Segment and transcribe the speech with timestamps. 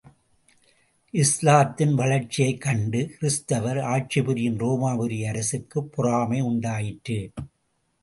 [1.13, 7.31] இஸ்லாத்தின் வளர்ச்சியைக் கண்டு, கிறிஸ்துவர் ஆட்சி புரியும் ரோமாபுரி அரசுக்குப் பொறாமை உண்டாயிற்று.